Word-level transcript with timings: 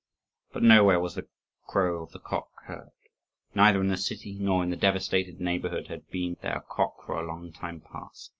But 0.51 0.63
nowhere 0.63 0.99
was 0.99 1.13
the 1.13 1.27
crow 1.67 2.01
of 2.01 2.09
the 2.11 2.17
cock 2.19 2.49
heard. 2.65 2.89
Neither 3.53 3.81
in 3.81 3.89
the 3.89 3.97
city 3.97 4.35
nor 4.39 4.63
in 4.63 4.71
the 4.71 4.75
devastated 4.75 5.39
neighbourhood 5.39 5.89
had 5.89 5.99
there 6.07 6.11
been 6.11 6.37
a 6.41 6.61
cock 6.61 7.05
for 7.05 7.19
a 7.21 7.27
long 7.27 7.51
time 7.51 7.81
past. 7.81 8.29